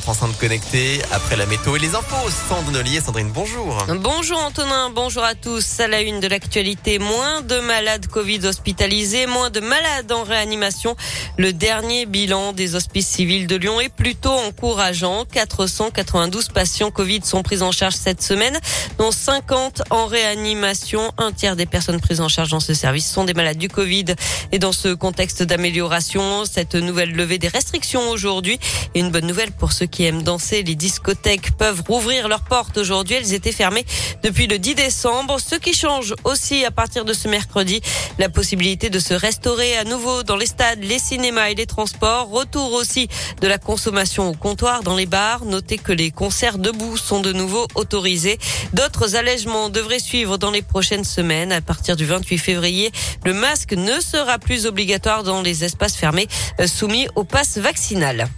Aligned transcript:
votre 0.00 0.08
enceinte 0.08 0.38
connectée. 0.38 1.02
Après 1.12 1.36
la 1.36 1.44
météo 1.44 1.76
et 1.76 1.78
les 1.78 1.94
infos, 1.94 2.30
Sandrine 2.48 2.76
Ollier. 2.76 3.00
Sandrine, 3.00 3.30
bonjour. 3.34 3.76
Bonjour 3.96 4.38
Antonin, 4.38 4.88
bonjour 4.88 5.22
à 5.22 5.34
tous. 5.34 5.80
À 5.80 5.88
la 5.88 6.00
une 6.00 6.20
de 6.20 6.28
l'actualité, 6.28 6.98
moins 6.98 7.42
de 7.42 7.58
malades 7.60 8.06
Covid 8.06 8.46
hospitalisés, 8.46 9.26
moins 9.26 9.50
de 9.50 9.60
malades 9.60 10.10
en 10.10 10.22
réanimation. 10.22 10.96
Le 11.36 11.52
dernier 11.52 12.06
bilan 12.06 12.52
des 12.54 12.76
hospices 12.76 13.08
civils 13.08 13.46
de 13.46 13.56
Lyon 13.56 13.78
est 13.80 13.90
plutôt 13.90 14.32
encourageant. 14.32 15.26
492 15.30 16.48
patients 16.48 16.90
Covid 16.90 17.20
sont 17.24 17.42
pris 17.42 17.60
en 17.60 17.72
charge 17.72 17.94
cette 17.94 18.22
semaine, 18.22 18.58
dont 18.96 19.10
50 19.10 19.82
en 19.90 20.06
réanimation. 20.06 21.12
Un 21.18 21.32
tiers 21.32 21.56
des 21.56 21.66
personnes 21.66 22.00
prises 22.00 22.22
en 22.22 22.28
charge 22.28 22.50
dans 22.50 22.60
ce 22.60 22.72
service 22.72 23.10
sont 23.10 23.24
des 23.24 23.34
malades 23.34 23.58
du 23.58 23.68
Covid. 23.68 24.06
Et 24.52 24.58
dans 24.58 24.72
ce 24.72 24.94
contexte 24.94 25.42
d'amélioration, 25.42 26.44
cette 26.46 26.74
nouvelle 26.74 27.12
levée 27.12 27.38
des 27.38 27.48
restrictions 27.48 28.08
aujourd'hui 28.08 28.58
et 28.94 29.00
une 29.00 29.10
bonne 29.10 29.26
nouvelle 29.26 29.52
pour 29.52 29.72
ceux 29.72 29.86
qui 29.86 29.89
aiment 29.98 30.22
danser. 30.22 30.62
Les 30.62 30.74
discothèques 30.74 31.56
peuvent 31.56 31.82
rouvrir 31.88 32.28
leurs 32.28 32.44
portes 32.44 32.78
aujourd'hui. 32.78 33.16
Elles 33.16 33.34
étaient 33.34 33.52
fermées 33.52 33.84
depuis 34.22 34.46
le 34.46 34.58
10 34.58 34.74
décembre. 34.74 35.38
Ce 35.40 35.56
qui 35.56 35.74
change 35.74 36.14
aussi 36.24 36.64
à 36.64 36.70
partir 36.70 37.04
de 37.04 37.12
ce 37.12 37.28
mercredi, 37.28 37.80
la 38.18 38.28
possibilité 38.28 38.90
de 38.90 38.98
se 38.98 39.14
restaurer 39.14 39.76
à 39.76 39.84
nouveau 39.84 40.22
dans 40.22 40.36
les 40.36 40.46
stades, 40.46 40.82
les 40.82 40.98
cinémas 40.98 41.50
et 41.50 41.54
les 41.54 41.66
transports. 41.66 42.28
Retour 42.28 42.72
aussi 42.72 43.08
de 43.40 43.48
la 43.48 43.58
consommation 43.58 44.28
au 44.28 44.34
comptoir 44.34 44.82
dans 44.82 44.96
les 44.96 45.06
bars. 45.06 45.44
Notez 45.44 45.78
que 45.78 45.92
les 45.92 46.10
concerts 46.10 46.58
debout 46.58 46.96
sont 46.96 47.20
de 47.20 47.32
nouveau 47.32 47.66
autorisés. 47.74 48.38
D'autres 48.72 49.16
allègements 49.16 49.68
devraient 49.68 49.98
suivre 49.98 50.38
dans 50.38 50.50
les 50.50 50.62
prochaines 50.62 51.04
semaines. 51.04 51.52
À 51.52 51.60
partir 51.60 51.96
du 51.96 52.06
28 52.06 52.38
février, 52.38 52.92
le 53.24 53.34
masque 53.34 53.72
ne 53.72 54.00
sera 54.00 54.38
plus 54.38 54.66
obligatoire 54.66 55.22
dans 55.22 55.42
les 55.42 55.64
espaces 55.64 55.96
fermés 55.96 56.28
euh, 56.60 56.66
soumis 56.66 57.08
au 57.14 57.24
pass 57.24 57.58
vaccinal. 57.58 58.28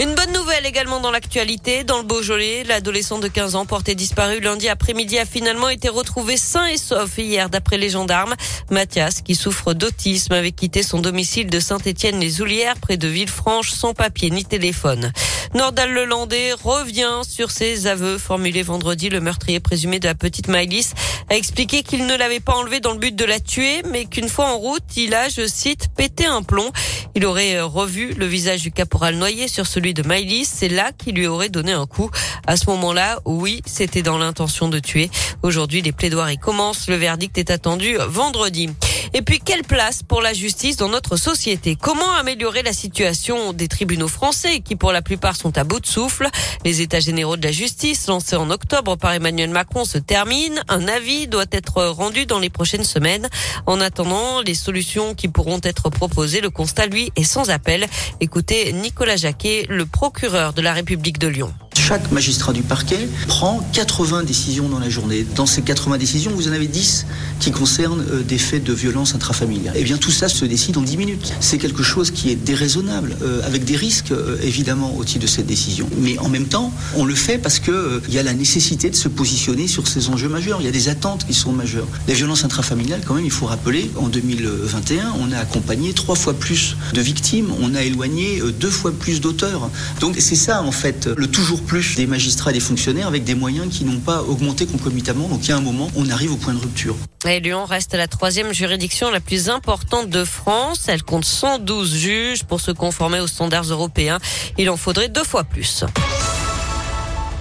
Une 0.00 0.14
bonne 0.14 0.32
nouvelle 0.32 0.64
également 0.64 0.98
dans 0.98 1.10
l'actualité. 1.10 1.84
Dans 1.84 1.98
le 1.98 2.04
Beaujolais, 2.04 2.64
l'adolescent 2.64 3.18
de 3.18 3.28
15 3.28 3.54
ans 3.54 3.66
porté 3.66 3.94
disparu 3.94 4.40
lundi 4.40 4.66
après-midi 4.66 5.18
a 5.18 5.26
finalement 5.26 5.68
été 5.68 5.90
retrouvé 5.90 6.38
sain 6.38 6.64
et 6.68 6.78
sauf 6.78 7.18
hier 7.18 7.50
d'après 7.50 7.76
les 7.76 7.90
gendarmes. 7.90 8.34
Mathias, 8.70 9.20
qui 9.20 9.34
souffre 9.34 9.74
d'autisme, 9.74 10.32
avait 10.32 10.52
quitté 10.52 10.82
son 10.82 11.00
domicile 11.00 11.50
de 11.50 11.60
Saint-Étienne-les-Oulières 11.60 12.78
près 12.80 12.96
de 12.96 13.08
Villefranche 13.08 13.72
sans 13.72 13.92
papier 13.92 14.30
ni 14.30 14.42
téléphone. 14.42 15.12
Nordal 15.52 15.92
Lelandais 15.92 16.52
revient 16.52 17.22
sur 17.28 17.50
ses 17.50 17.88
aveux 17.88 18.18
formulés 18.18 18.62
vendredi. 18.62 19.08
Le 19.08 19.20
meurtrier 19.20 19.58
présumé 19.58 19.98
de 19.98 20.06
la 20.06 20.14
petite 20.14 20.46
Maëlys 20.46 20.94
a 21.28 21.34
expliqué 21.34 21.82
qu'il 21.82 22.06
ne 22.06 22.16
l'avait 22.16 22.38
pas 22.38 22.54
enlevée 22.54 22.78
dans 22.78 22.92
le 22.92 22.98
but 22.98 23.14
de 23.16 23.24
la 23.24 23.40
tuer, 23.40 23.82
mais 23.90 24.04
qu'une 24.04 24.28
fois 24.28 24.46
en 24.46 24.58
route, 24.58 24.84
il 24.96 25.12
a, 25.12 25.28
je 25.28 25.46
cite, 25.48 25.88
pété 25.96 26.24
un 26.24 26.42
plomb. 26.42 26.70
Il 27.16 27.26
aurait 27.26 27.60
revu 27.60 28.14
le 28.14 28.26
visage 28.26 28.62
du 28.62 28.70
caporal 28.70 29.16
noyé 29.16 29.48
sur 29.48 29.66
celui 29.66 29.92
de 29.92 30.06
Miley, 30.06 30.44
c'est 30.44 30.68
là 30.68 30.92
qu'il 30.92 31.16
lui 31.16 31.26
aurait 31.26 31.48
donné 31.48 31.72
un 31.72 31.86
coup. 31.86 32.10
À 32.46 32.56
ce 32.56 32.70
moment-là, 32.70 33.18
oui, 33.24 33.60
c'était 33.66 34.02
dans 34.02 34.18
l'intention 34.18 34.68
de 34.68 34.78
tuer. 34.78 35.10
Aujourd'hui, 35.42 35.82
les 35.82 35.92
plaidoiries 35.92 36.38
commencent. 36.38 36.88
Le 36.88 36.96
verdict 36.96 37.36
est 37.38 37.50
attendu 37.50 37.96
vendredi. 38.08 38.70
Et 39.12 39.22
puis, 39.22 39.40
quelle 39.44 39.64
place 39.64 40.04
pour 40.04 40.22
la 40.22 40.32
justice 40.32 40.76
dans 40.76 40.88
notre 40.88 41.16
société? 41.16 41.74
Comment 41.74 42.12
améliorer 42.12 42.62
la 42.62 42.72
situation 42.72 43.52
des 43.52 43.66
tribunaux 43.66 44.06
français 44.06 44.60
qui, 44.60 44.76
pour 44.76 44.92
la 44.92 45.02
plupart, 45.02 45.34
sont 45.34 45.58
à 45.58 45.64
bout 45.64 45.80
de 45.80 45.86
souffle? 45.86 46.28
Les 46.64 46.80
États 46.80 47.00
généraux 47.00 47.36
de 47.36 47.42
la 47.42 47.50
justice, 47.50 48.06
lancés 48.06 48.36
en 48.36 48.50
octobre 48.50 48.96
par 48.96 49.12
Emmanuel 49.12 49.50
Macron, 49.50 49.84
se 49.84 49.98
terminent. 49.98 50.62
Un 50.68 50.86
avis 50.86 51.26
doit 51.26 51.46
être 51.50 51.82
rendu 51.86 52.24
dans 52.26 52.38
les 52.38 52.50
prochaines 52.50 52.84
semaines. 52.84 53.28
En 53.66 53.80
attendant, 53.80 54.42
les 54.42 54.54
solutions 54.54 55.16
qui 55.16 55.26
pourront 55.26 55.60
être 55.64 55.90
proposées, 55.90 56.40
le 56.40 56.50
constat, 56.50 56.86
lui, 56.86 57.10
est 57.16 57.24
sans 57.24 57.50
appel. 57.50 57.88
Écoutez 58.20 58.72
Nicolas 58.72 59.16
Jacquet, 59.16 59.66
le 59.68 59.86
procureur 59.86 60.52
de 60.52 60.62
la 60.62 60.72
République 60.72 61.18
de 61.18 61.26
Lyon. 61.26 61.52
Chaque 61.80 62.12
magistrat 62.12 62.52
du 62.52 62.62
parquet 62.62 63.08
prend 63.26 63.66
80 63.72 64.22
décisions 64.24 64.68
dans 64.68 64.78
la 64.78 64.90
journée. 64.90 65.26
Dans 65.34 65.46
ces 65.46 65.62
80 65.62 65.96
décisions, 65.96 66.30
vous 66.30 66.46
en 66.46 66.52
avez 66.52 66.68
10 66.68 67.06
qui 67.40 67.52
concernent 67.52 68.04
euh, 68.12 68.22
des 68.22 68.36
faits 68.36 68.62
de 68.62 68.74
violence 68.74 69.14
intrafamiliale. 69.14 69.74
Eh 69.76 69.82
bien, 69.82 69.96
tout 69.96 70.10
ça 70.10 70.28
se 70.28 70.44
décide 70.44 70.76
en 70.76 70.82
10 70.82 70.98
minutes. 70.98 71.32
C'est 71.40 71.56
quelque 71.56 71.82
chose 71.82 72.10
qui 72.10 72.30
est 72.30 72.36
déraisonnable, 72.36 73.16
euh, 73.22 73.40
avec 73.46 73.64
des 73.64 73.76
risques 73.76 74.12
euh, 74.12 74.36
évidemment 74.42 74.94
au 74.94 75.04
titre 75.04 75.22
de 75.22 75.26
cette 75.26 75.46
décision. 75.46 75.88
Mais 75.96 76.18
en 76.18 76.28
même 76.28 76.44
temps, 76.44 76.70
on 76.96 77.06
le 77.06 77.14
fait 77.14 77.38
parce 77.38 77.58
que 77.58 78.02
il 78.08 78.14
y 78.14 78.18
a 78.18 78.22
la 78.22 78.34
nécessité 78.34 78.90
de 78.90 78.96
se 78.96 79.08
positionner 79.08 79.66
sur 79.66 79.88
ces 79.88 80.10
enjeux 80.10 80.28
majeurs. 80.28 80.60
Il 80.60 80.66
y 80.66 80.68
a 80.68 80.72
des 80.72 80.90
attentes 80.90 81.26
qui 81.26 81.34
sont 81.34 81.52
majeures. 81.52 81.88
Les 82.06 82.14
violences 82.14 82.44
intrafamiliales, 82.44 83.00
quand 83.06 83.14
même, 83.14 83.24
il 83.24 83.30
faut 83.30 83.46
rappeler, 83.46 83.90
en 83.96 84.08
2021, 84.08 85.14
on 85.18 85.32
a 85.32 85.38
accompagné 85.38 85.94
trois 85.94 86.14
fois 86.14 86.34
plus 86.34 86.76
de 86.92 87.00
victimes, 87.00 87.48
on 87.62 87.74
a 87.74 87.82
éloigné 87.82 88.42
deux 88.60 88.70
fois 88.70 88.92
plus 88.92 89.22
d'auteurs. 89.22 89.70
Donc 90.00 90.16
c'est 90.18 90.36
ça 90.36 90.62
en 90.62 90.72
fait 90.72 91.08
le 91.16 91.26
toujours 91.26 91.62
plus 91.62 91.69
des 91.70 92.06
magistrats 92.08 92.50
et 92.50 92.54
des 92.54 92.60
fonctionnaires 92.60 93.06
avec 93.06 93.22
des 93.22 93.36
moyens 93.36 93.68
qui 93.72 93.84
n'ont 93.84 94.00
pas 94.00 94.22
augmenté 94.22 94.66
concomitamment. 94.66 95.28
Donc 95.28 95.44
il 95.44 95.50
y 95.50 95.52
a 95.52 95.56
un 95.56 95.60
moment, 95.60 95.88
on 95.94 96.08
arrive 96.10 96.32
au 96.32 96.36
point 96.36 96.52
de 96.52 96.58
rupture. 96.58 96.96
Et 97.28 97.38
Lyon 97.38 97.64
reste 97.64 97.94
la 97.94 98.08
troisième 98.08 98.52
juridiction 98.52 99.08
la 99.10 99.20
plus 99.20 99.48
importante 99.48 100.10
de 100.10 100.24
France. 100.24 100.86
Elle 100.88 101.04
compte 101.04 101.24
112 101.24 101.94
juges 101.94 102.44
pour 102.44 102.60
se 102.60 102.72
conformer 102.72 103.20
aux 103.20 103.28
standards 103.28 103.70
européens. 103.70 104.18
Il 104.58 104.68
en 104.68 104.76
faudrait 104.76 105.08
deux 105.08 105.22
fois 105.22 105.44
plus. 105.44 105.84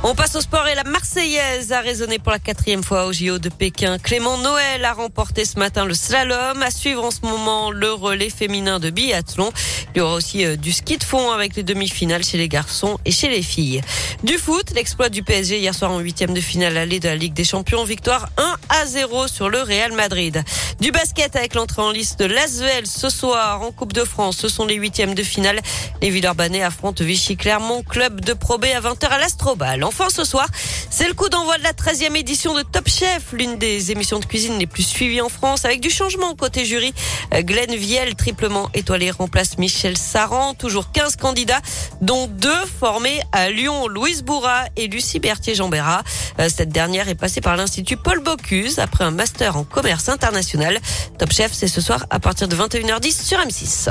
On 0.01 0.15
passe 0.15 0.37
au 0.37 0.41
sport 0.41 0.65
et 0.69 0.75
la 0.75 0.85
Marseillaise 0.85 1.73
a 1.73 1.81
résonné 1.81 2.19
pour 2.19 2.31
la 2.31 2.39
quatrième 2.39 2.83
fois 2.83 3.05
au 3.05 3.11
JO 3.11 3.37
de 3.37 3.49
Pékin. 3.49 3.97
Clément 3.97 4.37
Noël 4.37 4.85
a 4.85 4.93
remporté 4.93 5.43
ce 5.43 5.59
matin 5.59 5.83
le 5.83 5.93
slalom. 5.93 6.63
À 6.63 6.71
suivre 6.71 7.03
en 7.03 7.11
ce 7.11 7.19
moment 7.23 7.69
le 7.69 7.91
relais 7.91 8.29
féminin 8.29 8.79
de 8.79 8.91
biathlon. 8.91 9.51
Il 9.95 9.99
y 9.99 10.01
aura 10.01 10.15
aussi 10.15 10.45
euh, 10.45 10.55
du 10.55 10.71
ski 10.71 10.97
de 10.97 11.03
fond 11.03 11.31
avec 11.31 11.55
les 11.55 11.63
demi-finales 11.63 12.23
chez 12.23 12.37
les 12.37 12.47
garçons 12.47 12.99
et 13.05 13.11
chez 13.11 13.29
les 13.29 13.41
filles. 13.41 13.81
Du 14.23 14.37
foot, 14.37 14.71
l'exploit 14.75 15.09
du 15.09 15.23
PSG 15.23 15.59
hier 15.59 15.73
soir 15.73 15.91
en 15.91 15.99
huitième 15.99 16.33
de 16.33 16.41
finale 16.41 16.77
allée 16.77 16.99
de 16.99 17.07
la 17.07 17.15
Ligue 17.15 17.33
des 17.33 17.43
Champions. 17.43 17.83
Victoire 17.83 18.29
1 18.37 18.55
à 18.69 18.85
0 18.85 19.27
sur 19.27 19.49
le 19.49 19.61
Real 19.61 19.91
Madrid. 19.93 20.43
Du 20.79 20.91
basket 20.91 21.35
avec 21.35 21.55
l'entrée 21.55 21.81
en 21.81 21.91
liste 21.91 22.19
de 22.19 22.25
l'Asvel 22.25 22.85
ce 22.85 23.09
soir 23.09 23.61
en 23.63 23.71
Coupe 23.71 23.93
de 23.93 24.03
France. 24.03 24.37
Ce 24.37 24.47
sont 24.47 24.65
les 24.65 24.75
huitièmes 24.75 25.15
de 25.15 25.23
finale. 25.23 25.59
Les 26.01 26.09
Villeurbanais 26.09 26.61
affrontent 26.61 27.03
Vichy 27.03 27.35
Clermont, 27.35 27.83
club 27.83 28.21
de 28.21 28.33
Pro 28.33 28.55
à 28.55 28.81
20h 28.81 29.07
à 29.07 29.17
l'Astrobal. 29.17 29.83
Enfin, 29.83 30.09
ce 30.09 30.23
soir, 30.23 30.47
c'est 30.89 31.07
le 31.07 31.13
coup 31.13 31.29
d'envoi 31.29 31.57
de 31.57 31.63
la 31.63 31.73
13e 31.73 32.15
édition 32.15 32.53
de 32.53 32.61
Top 32.61 32.87
Chef, 32.89 33.31
l'une 33.33 33.57
des 33.57 33.91
émissions 33.91 34.19
de 34.19 34.25
cuisine 34.25 34.57
les 34.57 34.67
plus 34.67 34.83
suivies 34.83 35.21
en 35.21 35.29
France, 35.29 35.65
avec 35.65 35.81
du 35.81 35.89
changement 35.89 36.33
côté 36.35 36.65
jury. 36.65 36.93
Euh, 37.33 37.41
Glenn 37.41 37.75
Viel, 37.75 38.15
triplement 38.15 38.69
étoilé, 38.73 39.11
remplace 39.11 39.57
Michel 39.57 39.97
Saran. 39.97 40.53
Toujours 40.55 40.91
15 40.91 41.15
candidats, 41.15 41.61
dont 42.01 42.27
deux 42.27 42.65
formés 42.79 43.21
à 43.31 43.49
Lyon, 43.49 43.87
Louise 43.87 44.23
Bourra 44.23 44.65
et 44.75 44.87
Lucie 44.87 45.19
Berthier-Jambera. 45.19 46.03
Euh, 46.39 46.49
cette 46.49 46.69
dernière 46.69 47.07
est 47.09 47.15
passée 47.15 47.41
par 47.41 47.55
l'Institut 47.55 47.97
Paul 47.97 48.19
Bocuse 48.19 48.79
après 48.79 49.03
un 49.03 49.11
master 49.11 49.57
en 49.57 49.63
commerce 49.63 50.09
international. 50.09 50.79
Top 51.17 51.31
Chef, 51.31 51.51
c'est 51.53 51.67
ce 51.67 51.81
soir 51.81 52.05
à 52.09 52.19
partir 52.19 52.47
de 52.47 52.55
21h10 52.55 53.23
sur 53.23 53.37
M6. 53.39 53.89